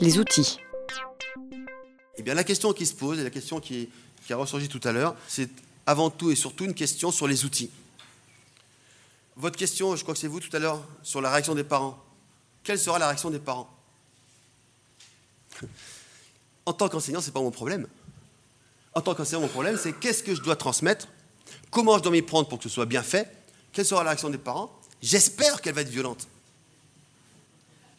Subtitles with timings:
[0.00, 0.58] les outils.
[2.16, 3.88] Eh bien, la question qui se pose, et la question qui,
[4.28, 5.50] a ressurgi tout à l'heure, c'est
[5.86, 7.70] avant tout et surtout une question sur les outils.
[9.36, 12.02] Votre question, je crois que c'est vous tout à l'heure, sur la réaction des parents.
[12.64, 13.70] Quelle sera la réaction des parents?
[16.64, 17.86] En tant qu'enseignant, ce n'est pas mon problème.
[18.94, 21.06] En tant qu'enseignant, mon problème, c'est qu'est-ce que je dois transmettre?
[21.70, 23.30] Comment je dois m'y prendre pour que ce soit bien fait?
[23.72, 24.72] Quelle sera la réaction des parents?
[25.02, 26.26] J'espère qu'elle va être violente.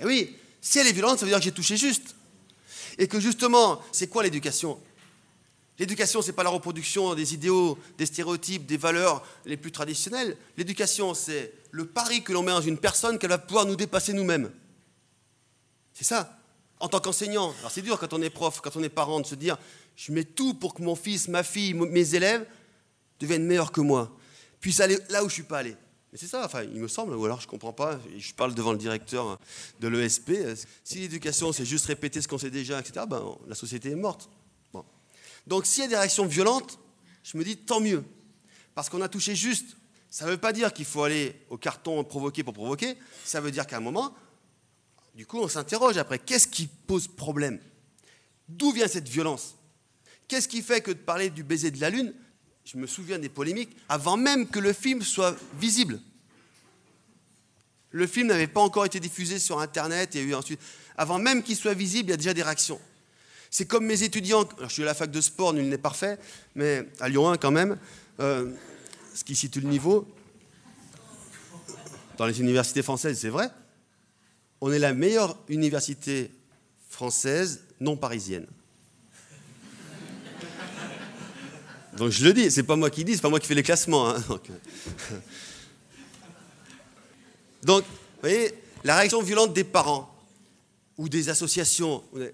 [0.00, 2.14] Eh oui, si elle est violente, ça veut dire que j'ai touché juste.
[2.98, 4.78] Et que justement, c'est quoi l'éducation?
[5.78, 10.36] L'éducation, ce n'est pas la reproduction des idéaux, des stéréotypes, des valeurs les plus traditionnelles.
[10.58, 14.12] L'éducation, c'est le pari que l'on met dans une personne qu'elle va pouvoir nous dépasser
[14.12, 14.50] nous-mêmes.
[15.94, 16.38] C'est ça.
[16.80, 19.26] En tant qu'enseignant, alors c'est dur quand on est prof, quand on est parent, de
[19.26, 19.56] se dire
[19.96, 22.46] je mets tout pour que mon fils, ma fille, mes élèves
[23.18, 24.14] deviennent meilleurs que moi,
[24.60, 25.76] puissent aller là où je ne suis pas allé.
[26.12, 28.72] Mais c'est ça, il me semble, ou alors je ne comprends pas, je parle devant
[28.72, 29.38] le directeur
[29.78, 30.32] de l'ESP.
[30.82, 34.28] Si l'éducation, c'est juste répéter ce qu'on sait déjà, etc., ben, la société est morte.
[35.46, 36.78] Donc s'il y a des réactions violentes,
[37.22, 38.04] je me dis tant mieux.
[38.74, 39.76] Parce qu'on a touché juste.
[40.08, 42.96] Ça ne veut pas dire qu'il faut aller au carton provoquer pour provoquer.
[43.24, 44.14] Ça veut dire qu'à un moment,
[45.14, 46.18] du coup, on s'interroge après.
[46.18, 47.60] Qu'est-ce qui pose problème?
[48.48, 49.56] D'où vient cette violence?
[50.26, 52.14] Qu'est-ce qui fait que de parler du baiser de la Lune,
[52.72, 56.00] je me souviens des polémiques, avant même que le film soit visible.
[57.90, 60.60] Le film n'avait pas encore été diffusé sur Internet, et ensuite,
[60.96, 62.80] avant même qu'il soit visible, il y a déjà des réactions.
[63.50, 66.16] C'est comme mes étudiants, alors je suis à la fac de sport, nul n'est parfait,
[66.54, 67.76] mais à Lyon 1 quand même,
[68.20, 68.52] euh,
[69.16, 70.06] ce qui situe le niveau.
[72.18, 73.50] Dans les universités françaises, c'est vrai,
[74.60, 76.30] on est la meilleure université
[76.88, 78.46] française non parisienne.
[82.00, 83.62] Donc je le dis, c'est pas moi qui dis, c'est pas moi qui fais les
[83.62, 84.08] classements.
[84.08, 85.16] Hein, donc, euh.
[87.62, 90.10] donc, vous voyez, la réaction violente des parents
[90.96, 92.32] ou des associations, elle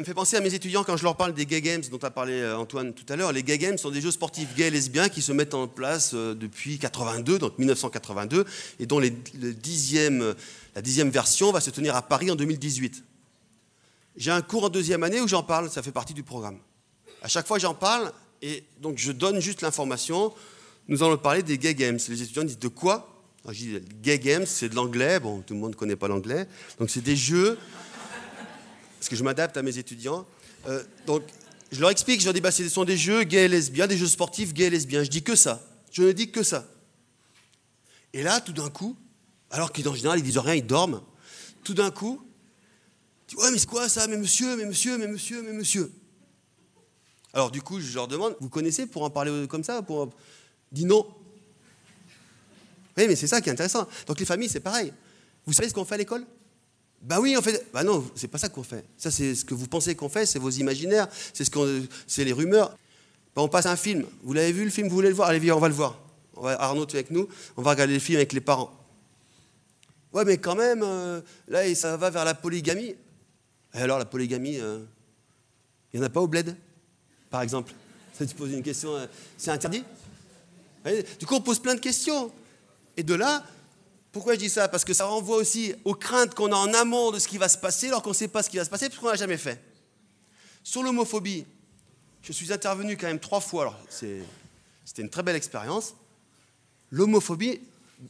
[0.00, 2.10] me fait penser à mes étudiants quand je leur parle des gay games dont a
[2.10, 3.32] parlé euh, Antoine tout à l'heure.
[3.32, 6.10] Les gay games sont des jeux sportifs gays et lesbiens qui se mettent en place
[6.12, 8.44] euh, depuis 82, donc 1982,
[8.80, 10.34] et dont les, dixième,
[10.74, 13.02] la dixième version va se tenir à Paris en 2018.
[14.16, 16.58] J'ai un cours en deuxième année où j'en parle, ça fait partie du programme.
[17.22, 18.12] À chaque fois j'en parle,
[18.44, 20.32] et donc je donne juste l'information.
[20.86, 21.98] Nous allons parler des gay games.
[22.08, 23.10] Les étudiants disent de quoi?
[23.48, 25.18] Je dis gay games, c'est de l'anglais.
[25.18, 26.46] Bon, tout le monde ne connaît pas l'anglais.
[26.78, 27.58] Donc c'est des jeux
[28.98, 30.26] parce que je m'adapte à mes étudiants.
[30.66, 31.22] Euh, donc,
[31.72, 33.98] je leur explique, je leur dis, bah, ce sont des jeux gays et lesbiens, des
[33.98, 35.04] jeux sportifs gays et lesbiens.
[35.04, 35.62] Je dis que ça.
[35.90, 36.66] Je ne dis que ça.
[38.14, 38.96] Et là, tout d'un coup,
[39.50, 41.02] alors qu'en général, ils disent rien, ils dorment,
[41.64, 42.22] tout d'un coup,
[43.28, 44.06] dis, ouais, mais c'est quoi ça?
[44.06, 45.92] Mais monsieur, mais monsieur, mais monsieur, mais monsieur.
[47.34, 50.10] Alors, du coup, je leur demande, vous connaissez pour en parler comme ça pour...
[50.70, 51.06] Dis non.
[52.96, 53.86] Oui, mais c'est ça qui est intéressant.
[54.06, 54.92] Donc, les familles, c'est pareil.
[55.44, 56.24] Vous savez ce qu'on fait à l'école?
[57.02, 58.84] Bah oui, en fait, bah non, c'est pas ça qu'on fait.
[58.96, 61.06] Ça, c'est ce que vous pensez qu'on fait, c'est vos imaginaires,
[62.06, 62.70] c'est les rumeurs.
[63.34, 64.06] Bah, on passe un film.
[64.22, 65.28] Vous l'avez vu le film Vous voulez le voir?
[65.28, 65.98] Allez, viens, on va le voir.
[66.42, 67.28] Arnaud, tu avec nous.
[67.56, 68.72] On va regarder le film avec les parents.
[70.12, 72.94] Ouais, mais quand même, euh, là, ça va vers la polygamie.
[73.74, 74.84] Et alors, la polygamie, euh,
[75.92, 76.56] il n'y en a pas au bled,
[77.34, 77.72] par exemple.
[78.16, 79.06] Ça, tu poses une question, euh,
[79.36, 79.82] c'est interdit
[81.18, 82.30] Du coup, on pose plein de questions.
[82.96, 83.44] Et de là,
[84.12, 84.68] pourquoi je dis ça?
[84.68, 87.48] Parce que ça renvoie aussi aux craintes qu'on a en amont de ce qui va
[87.48, 89.16] se passer, alors qu'on ne sait pas ce qui va se passer, parce qu'on n'a
[89.16, 89.60] jamais fait.
[90.62, 91.44] Sur l'homophobie,
[92.22, 95.96] je suis intervenu quand même trois fois, alors c'était une très belle expérience.
[96.92, 97.60] L'homophobie,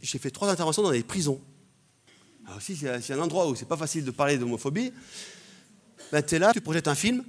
[0.00, 1.42] j'ai fait trois interventions dans des prisons.
[2.46, 4.94] Alors aussi, c'est un endroit où c'est pas facile de parler d'homophobie.
[6.10, 7.22] Ben, tu es là, tu projettes un film.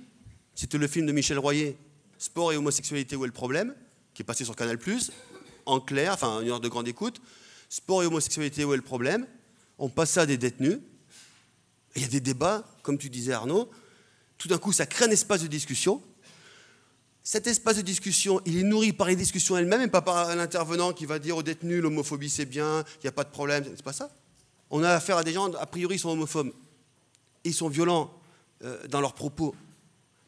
[0.61, 1.75] C'était le film de Michel Royer,
[2.19, 3.73] Sport et homosexualité, où est le problème,
[4.13, 4.77] qui est passé sur Canal,
[5.65, 7.19] en clair, enfin une heure de grande écoute.
[7.67, 9.25] Sport et homosexualité, où est le problème?
[9.79, 10.77] On passe à des détenus.
[11.95, 13.71] Il y a des débats, comme tu disais Arnaud.
[14.37, 15.99] Tout d'un coup, ça crée un espace de discussion.
[17.23, 20.93] Cet espace de discussion, il est nourri par les discussions elles-mêmes et pas par l'intervenant
[20.93, 23.63] qui va dire aux détenus l'homophobie c'est bien, il n'y a pas de problème.
[23.65, 24.11] C'est pas ça.
[24.69, 26.53] On a affaire à des gens, a priori, ils sont homophobes.
[27.45, 28.13] Ils sont violents
[28.63, 29.55] euh, dans leurs propos.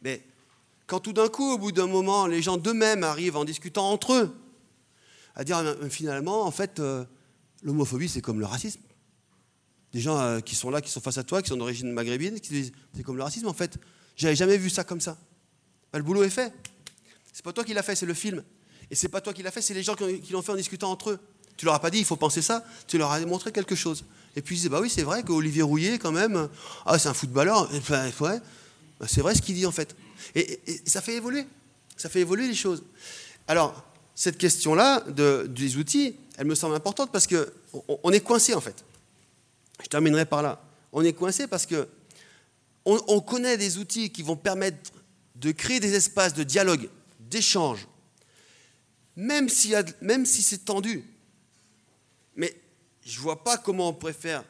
[0.04, 0.22] Mais
[0.86, 4.14] quand tout d'un coup, au bout d'un moment, les gens d'eux-mêmes arrivent en discutant entre
[4.14, 4.36] eux,
[5.36, 7.06] à dire euh, finalement, en fait, euh,
[7.64, 8.82] l'homophobie, c'est comme le racisme.
[9.94, 12.40] Des gens euh, qui sont là, qui sont face à toi, qui sont d'origine maghrébine,
[12.40, 13.78] qui disent c'est comme le racisme en fait.
[14.16, 15.18] J'avais jamais vu ça comme ça.
[15.92, 16.54] Bah, le boulot est fait.
[17.32, 18.44] C'est pas toi qui l'as fait, c'est le film.
[18.92, 20.92] Et c'est pas toi qui l'as fait, c'est les gens qui l'ont fait en discutant
[20.92, 21.20] entre eux.
[21.58, 24.06] Tu leur as pas dit il faut penser ça, tu leur as montré quelque chose.
[24.36, 26.50] Et puis ils disaient bah oui c'est vrai qu'Olivier Rouillet quand même,
[26.86, 27.70] ah c'est un footballeur,
[28.20, 28.42] ouais,
[29.08, 29.96] c'est vrai ce qu'il dit en fait.
[30.36, 31.46] Et, ça fait évoluer,
[31.98, 32.84] ça fait évoluer les choses.
[33.48, 33.84] Alors
[34.16, 35.04] cette question-là
[35.48, 38.84] des outils, elle me semble importante parce qu'on est coincé en fait.
[39.82, 40.64] Je terminerai par là.
[40.92, 41.88] On est coincé parce que
[42.86, 44.92] on, connaît des outils qui vont permettre
[45.36, 47.88] de créer des espaces de dialogue, d'échange,
[49.16, 51.06] même si, même si c'est tendu.
[52.36, 52.54] Mais
[53.06, 54.44] je ne vois pas comment on pourrait faire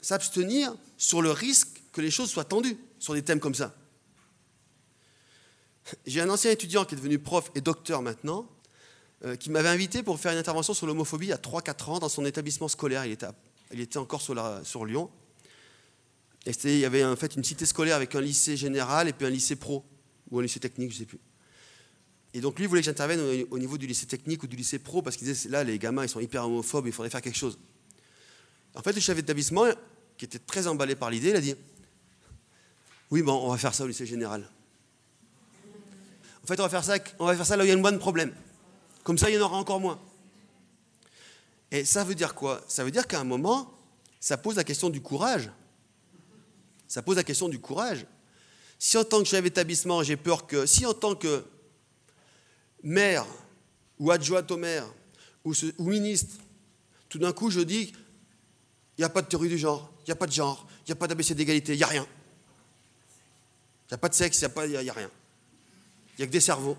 [0.00, 3.74] s'abstenir sur le risque que les choses soient tendues sur des thèmes comme ça.
[6.06, 8.48] J'ai un ancien étudiant qui est devenu prof et docteur maintenant,
[9.24, 11.98] euh, qui m'avait invité pour faire une intervention sur l'homophobie il y a 3-4 ans
[11.98, 13.04] dans son établissement scolaire.
[13.04, 13.10] Il
[13.80, 15.10] était, encore sur, Lyon.
[16.46, 19.30] Il y avait en fait une cité scolaire avec un lycée général et puis un
[19.30, 19.84] lycée pro,
[20.30, 21.18] ou un lycée technique, je ne sais plus.
[22.32, 25.02] Et donc lui voulait que j'intervienne au, niveau du lycée technique ou du lycée pro
[25.02, 27.58] parce qu'il disait là les gamins ils sont hyper homophobes, il faudrait faire quelque chose.
[28.76, 29.64] En fait le chef d'établissement
[30.16, 31.54] qui était très emballé par l'idée, il a dit
[33.10, 34.48] oui bon on va faire ça au lycée général.
[36.42, 37.98] En fait on va faire ça, on va là où il y a moins de
[37.98, 38.34] problèmes.
[39.02, 40.00] Comme ça il y en aura encore moins.
[41.70, 42.62] Et ça veut dire quoi?
[42.68, 43.72] Ça veut dire qu'à un moment
[44.20, 45.50] ça pose la question du courage.
[46.86, 48.06] Ça pose la question du courage.
[48.78, 51.44] Si en tant que chef d'établissement j'ai peur que si en tant que
[52.82, 53.26] maire
[53.98, 54.86] ou adjointe au maire
[55.44, 56.36] ou, ministre,
[57.08, 57.92] tout d'un coup je dis,
[58.96, 60.90] il n'y a pas de théorie du genre, il n'y a pas de genre, il
[60.90, 62.06] n'y a pas d'ABC d'égalité, il n'y a rien.
[63.88, 65.10] Il n'y a pas de sexe, il n'y a, a, rien.
[66.16, 66.76] Il n'y a que des cerveaux.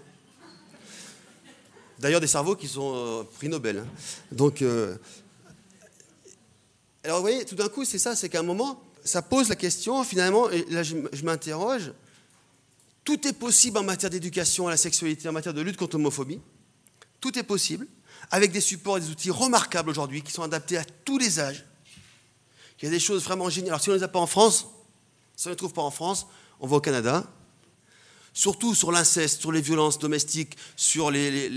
[1.97, 3.79] D'ailleurs, des cerveaux qui sont euh, prix Nobel.
[3.79, 3.87] Hein.
[4.31, 4.95] Donc, euh,
[7.03, 9.55] alors vous voyez, tout d'un coup, c'est ça, c'est qu'à un moment, ça pose la
[9.55, 11.93] question, finalement, et là je m'interroge,
[13.03, 16.39] tout est possible en matière d'éducation à la sexualité, en matière de lutte contre l'homophobie.
[17.19, 17.87] Tout est possible,
[18.29, 21.65] avec des supports et des outils remarquables aujourd'hui qui sont adaptés à tous les âges.
[22.79, 23.69] Il y a des choses vraiment géniales.
[23.69, 24.67] Alors si on ne les a pas en France,
[25.35, 26.27] si on ne les trouve pas en France,
[26.59, 27.25] on va au Canada.
[28.33, 31.49] Surtout sur l'inceste, sur les violences domestiques, sur les,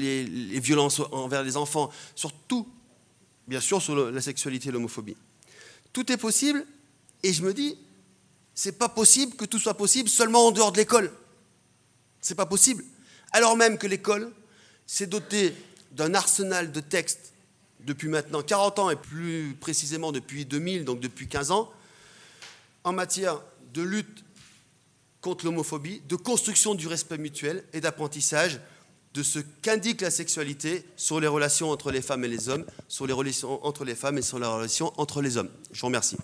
[0.61, 2.67] violences envers les enfants, sur tout,
[3.47, 5.17] bien sûr, sur la sexualité et l'homophobie.
[5.93, 6.67] Tout est possible,
[7.23, 7.77] et je me dis,
[8.55, 11.13] c'est pas possible que tout soit possible seulement en dehors de l'école.
[12.21, 12.85] C'est pas possible.
[13.33, 14.33] Alors même que l'école
[14.87, 15.55] s'est dotée
[15.93, 17.33] d'un arsenal de textes
[17.81, 21.71] depuis maintenant 40 ans et plus précisément depuis 2000, donc depuis 15 ans,
[22.85, 23.41] en matière
[23.75, 24.25] de lutte
[25.23, 28.61] contre l'homophobie, de construction du respect mutuel et d'apprentissage
[29.15, 33.07] de ce qu'indique la sexualité sur les relations entre les femmes et les hommes, sur
[33.07, 35.51] les relations entre les femmes et sur les relations entre les hommes.
[35.71, 36.17] Je vous remercie.